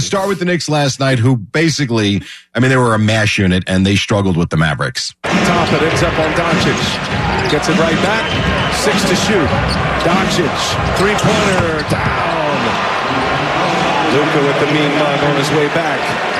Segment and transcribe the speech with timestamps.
[0.00, 2.22] Start with the Knicks last night, who basically,
[2.54, 5.14] I mean, they were a mash unit and they struggled with the Mavericks.
[5.22, 7.50] Top it ends up on Doncic.
[7.50, 8.26] Gets it right back.
[8.74, 9.48] Six to shoot.
[10.02, 10.58] Doncic.
[10.98, 11.88] Three pointer.
[11.90, 12.40] Down.
[14.14, 16.39] Luka with the mean mug on his way back.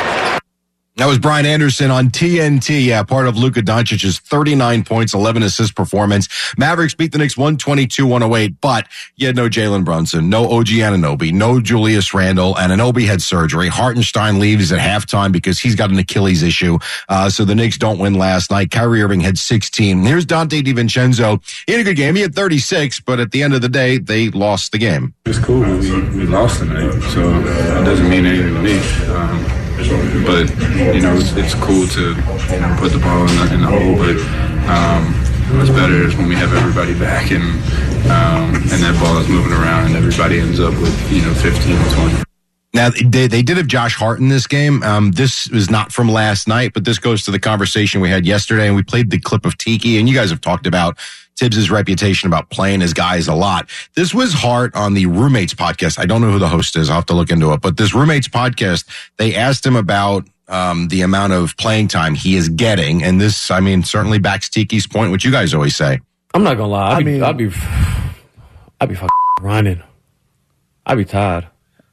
[0.96, 2.84] That was Brian Anderson on TNT.
[2.84, 6.28] Yeah, part of Luka Doncic's 39 points, 11 assist performance.
[6.58, 8.86] Mavericks beat the Knicks 122-108, but
[9.16, 13.68] you had no Jalen Brunson, no OG Anunoby, no Julius Randle, and Anunoby had surgery.
[13.68, 16.78] Hartenstein leaves at halftime because he's got an Achilles issue.
[17.08, 18.70] Uh, so the Knicks don't win last night.
[18.70, 20.02] Kyrie Irving had 16.
[20.02, 21.40] Here's Donte DiVincenzo.
[21.66, 22.16] He had a good game.
[22.16, 25.14] He had 36, but at the end of the day, they lost the game.
[25.24, 25.60] It's cool.
[25.60, 28.78] We, we lost tonight, so it doesn't mean anything to me.
[29.14, 29.59] Um,
[30.24, 30.48] but
[30.94, 32.14] you know, it's, it's cool to
[32.52, 33.96] you know put the ball in the, in the hole.
[33.96, 34.16] But
[34.68, 35.14] um,
[35.56, 37.42] what's better is when we have everybody back and
[38.10, 41.76] um, and that ball is moving around and everybody ends up with you know 15
[41.76, 42.29] or 20.
[42.72, 44.82] Now they, they did have Josh Hart in this game.
[44.84, 48.24] Um, this is not from last night, but this goes to the conversation we had
[48.26, 50.96] yesterday, and we played the clip of Tiki, and you guys have talked about
[51.36, 53.68] Thibs's reputation about playing his guys a lot.
[53.96, 55.98] This was Hart on the roommates podcast.
[55.98, 56.90] I don't know who the host is.
[56.90, 58.84] I'll have to look into it, but this roommates podcast,
[59.16, 63.02] they asked him about um, the amount of playing time he is getting.
[63.02, 65.98] And this, I mean, certainly backs Tiki's point, which you guys always say.
[66.34, 66.90] I'm not gonna lie.
[66.92, 67.50] I'd I be, mean- I'd be,
[68.80, 69.08] I'd be fucking
[69.40, 69.82] running.
[70.86, 71.46] I'd be tired.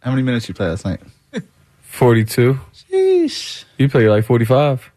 [0.08, 1.02] How many minutes you play last night?
[1.82, 2.58] 42.
[2.90, 3.66] Sheesh.
[3.78, 4.90] You play like 45.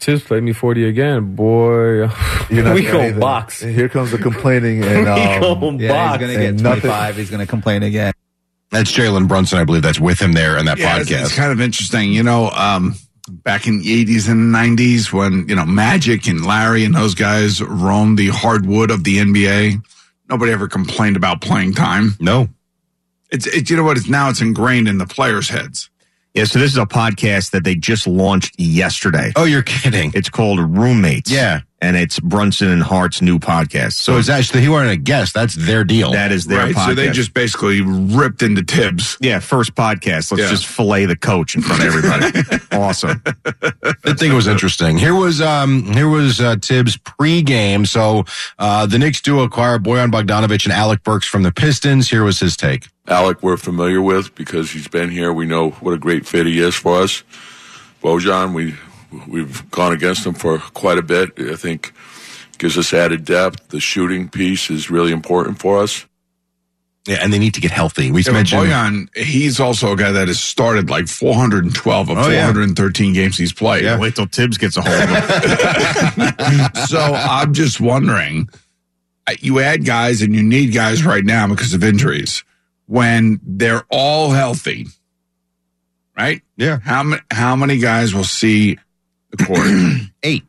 [0.00, 2.08] Thibs played me 40 again, boy.
[2.48, 3.60] You're not we gonna go box.
[3.60, 6.12] Here comes the complaining and we um, go Yeah, box.
[6.22, 7.16] he's gonna get And nothing- 25.
[7.18, 8.14] He's gonna complain again.
[8.70, 11.22] That's Jalen Brunson, I believe that's with him there in that Yeah, it's, podcast.
[11.26, 12.10] it's kind of interesting.
[12.14, 12.94] You know, um,
[13.28, 17.60] back in the 80s and 90s when, you know, Magic and Larry and those guys
[17.60, 19.82] roamed the hardwood of the NBA,
[20.30, 22.14] nobody ever complained about playing time.
[22.18, 22.48] no.
[23.30, 23.96] It's, it, you know what?
[23.96, 25.90] It's now it's ingrained in the players' heads.
[26.34, 29.32] Yeah, so this is a podcast that they just launched yesterday.
[29.36, 30.12] Oh, you're kidding.
[30.14, 31.30] It's called Roommates.
[31.30, 31.60] Yeah.
[31.82, 33.92] And it's Brunson and Hart's new podcast.
[33.94, 35.34] So So it's actually, he weren't a guest.
[35.34, 36.12] That's their deal.
[36.12, 36.74] that is their right.
[36.74, 36.86] podcast.
[36.86, 39.18] So they just basically ripped into Thibs.
[39.20, 40.30] yeah, first podcast.
[40.32, 40.48] Let's Yeah.
[40.48, 42.64] just fillet the coach in front of everybody.
[42.72, 43.22] awesome.
[43.26, 44.96] I think it was interesting.
[44.96, 47.86] Here was um here was uh, Thibs pregame.
[47.86, 48.24] So
[48.58, 52.08] uh the Knicks do acquire Bojan Bogdanovich and Alec Burks from the Pistons.
[52.08, 52.86] Here was his take.
[53.06, 55.30] Alec, we're familiar with because he's been here.
[55.30, 57.22] We know what a great fit he is for us.
[58.02, 58.74] Bojan, we
[59.28, 61.30] we've gone against them for quite a bit.
[61.38, 61.92] I think
[62.58, 63.68] gives us added depth.
[63.68, 66.06] The shooting piece is really important for us.
[67.06, 68.10] Yeah, and they need to get healthy.
[68.10, 72.28] We Yeah, mentioned Bojan, he's also a guy that has started like 412 of Oh,
[72.28, 72.46] yeah.
[72.46, 73.84] 413 games he's played.
[74.00, 76.76] Wait till Thibs gets a hold of it.
[76.88, 78.48] so I'm just wondering,
[79.28, 82.42] uh, you add guys and you need guys right now because of injuries.
[82.86, 84.86] When they're all healthy,
[86.16, 86.40] right?
[86.56, 86.78] Yeah.
[86.80, 88.78] How many how many guys will see
[89.36, 90.10] the court?
[90.22, 90.44] eight.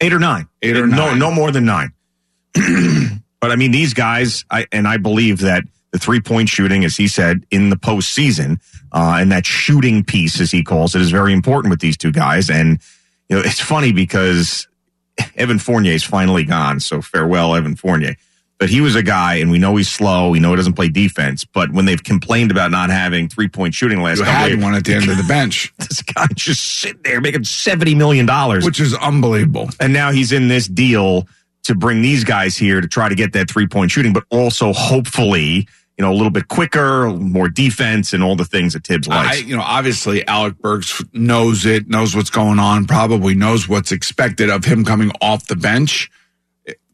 [0.00, 0.48] Eight or nine.
[0.62, 1.92] Eight or No, no more than nine.
[3.40, 6.96] but I mean, these guys, I and I believe that the three point shooting, as
[6.96, 8.60] he said, in the postseason,
[8.92, 12.12] uh, and that shooting piece, as he calls it, is very important with these two
[12.12, 12.50] guys.
[12.50, 12.80] And
[13.28, 14.66] you know, it's funny because
[15.36, 18.16] Evan Fournier is finally gone, so farewell, Evan Fournier.
[18.62, 20.30] But he was a guy, and we know he's slow.
[20.30, 21.44] We know he doesn't play defense.
[21.44, 24.74] But when they've complained about not having three point shooting last you had years, one
[24.76, 28.64] at the end of the bench, this guy just sitting there making seventy million dollars
[28.64, 29.68] which is unbelievable.
[29.80, 31.26] and now he's in this deal
[31.64, 34.72] to bring these guys here to try to get that three point shooting, but also
[34.72, 35.66] hopefully,
[35.98, 39.24] you know, a little bit quicker, more defense, and all the things that Thibs I,
[39.24, 39.42] likes.
[39.42, 44.50] you know, obviously Alec Burks knows it, knows what's going on, probably knows what's expected
[44.50, 46.10] of him coming off the bench.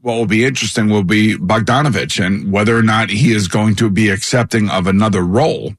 [0.00, 3.90] What will be interesting will be Bogdanovich and whether or not he is going to
[3.90, 5.74] be accepting of another role.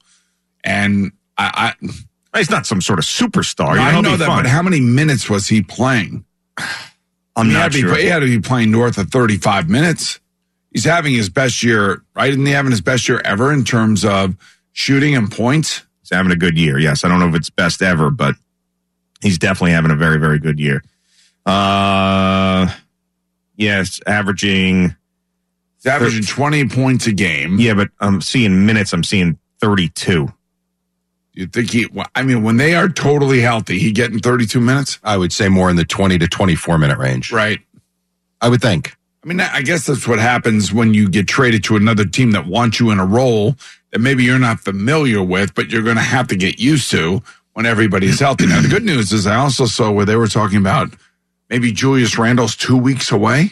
[0.64, 1.74] And I,
[2.34, 3.76] I, he's not some sort of superstar.
[3.76, 4.44] You I know that, fine.
[4.44, 6.26] but how many minutes was he playing?
[7.36, 7.96] I'm he, not sure.
[7.96, 10.20] be, he had to be playing north of 35 minutes.
[10.72, 12.30] He's having his best year, right?
[12.30, 14.36] Isn't he having his best year ever in terms of
[14.74, 15.84] shooting and points?
[16.02, 16.78] He's having a good year.
[16.78, 18.36] Yes, I don't know if it's best ever, but
[19.22, 20.84] he's definitely having a very, very good year.
[21.46, 22.72] Uh,
[23.60, 24.96] yes, averaging.
[25.76, 27.60] He's averaging 20 points a game.
[27.60, 28.92] Yeah, but I'm seeing minutes.
[28.92, 30.28] I'm seeing 32.
[31.34, 31.88] You think he?
[32.16, 35.70] I mean, when they are totally healthy, he getting 32 minutes, I would say more
[35.70, 37.32] in the 20 to 24 minute range.
[37.32, 37.60] right?
[38.42, 38.96] I would think.
[39.24, 42.48] I mean, I guess that's what happens when you get traded to another team that
[42.48, 43.56] wants you in a role
[43.92, 47.22] that maybe you're not familiar with, but you're going to have to get used to
[47.54, 48.48] when everybody's healthy.
[48.48, 50.94] Now, the good news is I also saw where they were talking about
[51.50, 53.52] maybe Julius Randle's two weeks away.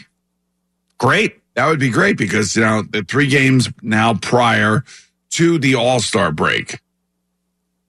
[0.98, 1.40] Great.
[1.54, 4.84] That would be great because, you know, the three games now prior
[5.30, 6.80] to the All Star break.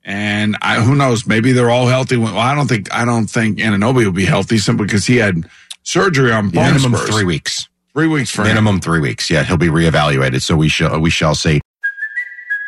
[0.04, 1.28] And I, who knows?
[1.28, 2.18] Maybe they're all healthy.
[2.18, 5.48] Well, I don't think I don't think Anunoby will be healthy simply because he had
[5.84, 7.10] surgery on bone Minimum spurs.
[7.10, 7.70] three weeks.
[7.94, 8.48] Three weeks for him.
[8.50, 9.30] Minimum three weeks.
[9.30, 10.42] Yeah, he'll be reevaluated.
[10.42, 11.62] So we shall we shall see.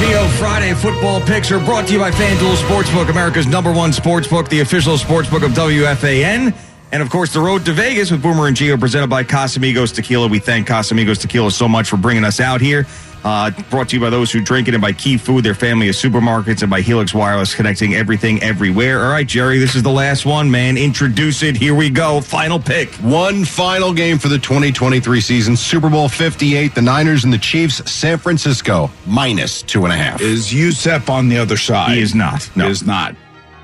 [0.00, 4.48] Gio Friday football picks are brought to you by FanDuel Sportsbook, America's number one sportsbook,
[4.48, 6.54] the official sportsbook of WFAN.
[6.92, 10.28] And of course, the road to Vegas with Boomer and Gio presented by Casamigos Tequila.
[10.28, 12.86] We thank Casamigos Tequila so much for bringing us out here.
[13.22, 15.88] Uh, brought to you by those who drink it and by Key Food, their family
[15.90, 19.04] of supermarkets, and by Helix Wireless, connecting everything everywhere.
[19.04, 20.78] All right, Jerry, this is the last one, man.
[20.78, 21.54] Introduce it.
[21.54, 22.22] Here we go.
[22.22, 22.94] Final pick.
[22.96, 26.74] One final game for the 2023 season, Super Bowl 58.
[26.74, 30.20] The Niners and the Chiefs, San Francisco, minus two and a half.
[30.22, 31.96] Is Yusef on the other side?
[31.96, 32.50] He is not.
[32.56, 32.64] No.
[32.64, 33.14] He is not.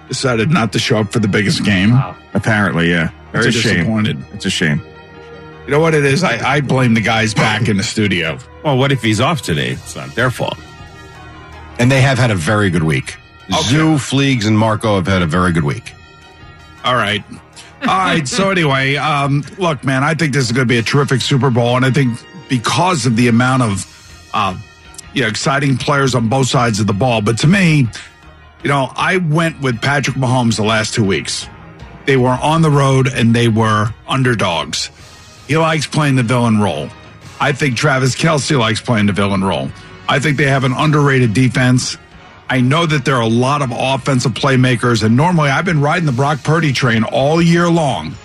[0.08, 1.98] Decided not to show up for the biggest game.
[2.34, 3.10] Apparently, yeah.
[3.32, 3.74] Very it's a shame.
[3.76, 4.24] disappointed.
[4.32, 4.80] It's a shame.
[5.64, 6.22] You know what it is?
[6.22, 8.38] I, I blame the guys back in the studio.
[8.64, 9.70] Well, what if he's off today?
[9.72, 10.56] It's not their fault.
[11.80, 13.16] And they have had a very good week.
[13.62, 15.92] Zoo, Fleegs, and Marco have had a very good week.
[16.84, 17.24] All right.
[17.82, 18.26] All right.
[18.26, 21.50] So anyway, um, look, man, I think this is going to be a terrific Super
[21.50, 22.18] Bowl, and I think
[22.48, 24.56] because of the amount of, uh,
[25.14, 27.22] you know, exciting players on both sides of the ball.
[27.22, 27.88] But to me,
[28.66, 31.46] you know, I went with Patrick Mahomes the last two weeks.
[32.04, 34.90] They were on the road and they were underdogs.
[35.46, 36.88] He likes playing the villain role.
[37.38, 39.70] I think Travis Kelce likes playing the villain role.
[40.08, 41.96] I think they have an underrated defense.
[42.50, 46.06] I know that there are a lot of offensive playmakers, and normally I've been riding
[46.06, 48.16] the Brock Purdy train all year long.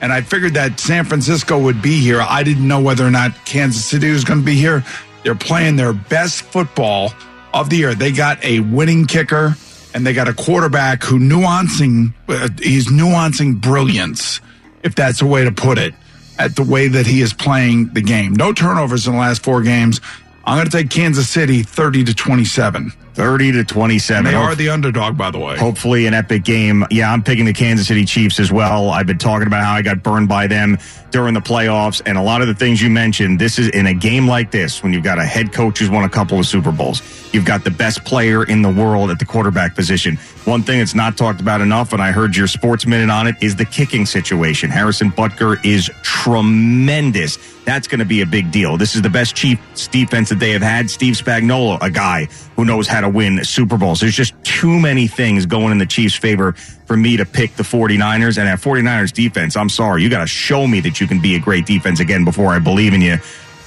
[0.00, 2.22] And I figured that San Francisco would be here.
[2.22, 4.82] I didn't know whether or not Kansas City was going to be here.
[5.24, 7.12] They're playing their best football
[7.52, 7.94] of the year.
[7.94, 9.56] They got a winning kicker
[9.94, 14.40] and they got a quarterback who nuancing, uh, he's nuancing brilliance,
[14.82, 15.94] if that's a way to put it,
[16.38, 18.34] at the way that he is playing the game.
[18.34, 20.00] No turnovers in the last four games.
[20.44, 22.92] I'm going to take Kansas City 30 to 27.
[23.14, 24.24] 30 to 27.
[24.24, 25.56] They are the underdog, by the way.
[25.56, 26.84] Hopefully, an epic game.
[26.90, 28.90] Yeah, I'm picking the Kansas City Chiefs as well.
[28.90, 30.78] I've been talking about how I got burned by them
[31.12, 33.38] during the playoffs, and a lot of the things you mentioned.
[33.38, 36.02] This is in a game like this when you've got a head coach who's won
[36.02, 37.02] a couple of Super Bowls.
[37.32, 40.16] You've got the best player in the world at the quarterback position.
[40.44, 43.36] One thing that's not talked about enough, and I heard your sports minute on it,
[43.40, 44.70] is the kicking situation.
[44.70, 47.38] Harrison Butker is tremendous.
[47.64, 48.76] That's going to be a big deal.
[48.76, 50.90] This is the best Chiefs defense that they have had.
[50.90, 52.26] Steve Spagnuolo, a guy
[52.56, 54.00] who knows how to win Super Bowls.
[54.00, 56.52] There's just too many things going in the Chiefs' favor
[56.86, 58.38] for me to pick the 49ers.
[58.38, 61.34] And that 49ers defense, I'm sorry, you got to show me that you can be
[61.34, 63.18] a great defense again before I believe in you.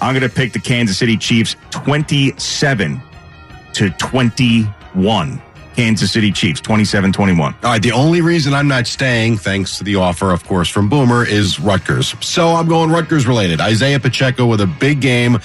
[0.02, 3.02] I'm going to pick the Kansas City Chiefs 27
[3.74, 5.42] to 21.
[5.76, 7.54] Kansas City Chiefs 27 21.
[7.54, 7.82] All right.
[7.82, 11.60] The only reason I'm not staying, thanks to the offer, of course, from Boomer, is
[11.60, 12.16] Rutgers.
[12.20, 13.62] So I'm going Rutgers related.
[13.62, 15.38] Isaiah Pacheco with a big game.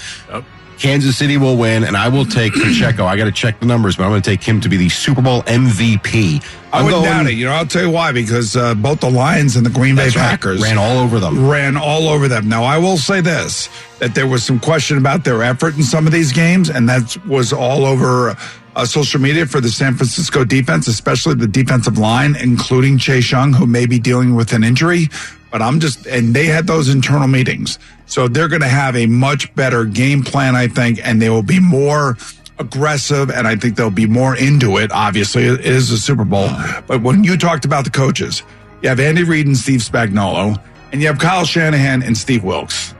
[0.83, 3.05] Kansas City will win, and I will take Pacheco.
[3.05, 4.89] I got to check the numbers, but I'm going to take him to be the
[4.89, 6.43] Super Bowl MVP.
[6.73, 7.35] I I'm wouldn't going- doubt it.
[7.35, 8.11] You know, I'll tell you why.
[8.11, 10.31] Because uh, both the Lions and the Green Bay That's right.
[10.31, 11.47] Packers Ran all over them.
[11.49, 12.49] Ran all over them.
[12.49, 16.05] Now, I will say this: that there was some question about their effort in some
[16.05, 18.35] of these games, and that was all over
[18.75, 23.53] uh, social media for the San Francisco defense, especially the defensive line, including Chase Young,
[23.53, 25.07] who may be dealing with an injury.
[25.53, 29.05] But I'm just, and they had those internal meetings, so they're going to have a
[29.05, 32.17] much better game plan, I think, and they will be more
[32.57, 34.91] aggressive and I think they'll be more into it.
[34.91, 36.49] Obviously, it is a Super Bowl.
[36.87, 38.41] But when you talked about the coaches,
[38.81, 40.59] you have Andy Reid and Steve Spagnuolo,
[40.91, 42.95] and you have Kyle Shanahan and Steve Wilks.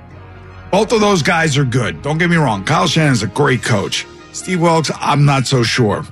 [0.71, 2.03] Both of those guys are good.
[2.03, 2.63] Don't get me wrong.
[2.65, 4.05] Kyle Shanahan is a great coach.
[4.31, 6.05] Steve Wilks, I'm not so sure.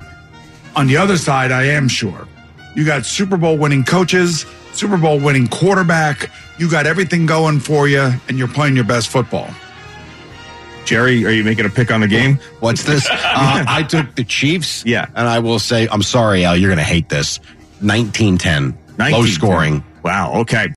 [0.74, 2.26] On the other side, I am sure.
[2.74, 6.30] You got Super Bowl winning coaches, Super Bowl winning quarterback.
[6.58, 9.48] You got everything going for you, and you're playing your best football.
[10.84, 12.38] Jerry, are you making a pick on the game?
[12.60, 13.08] What's this?
[13.34, 14.84] Uh, I took the Chiefs.
[14.84, 15.06] Yeah.
[15.16, 17.40] And I will say, I'm sorry, Al, you're going to hate this.
[17.80, 18.78] 19 10.
[18.98, 19.82] Low scoring.
[20.04, 20.40] Wow.
[20.40, 20.72] Okay.